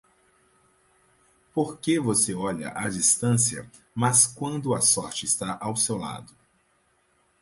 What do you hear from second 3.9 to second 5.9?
mas quando a sorte está ao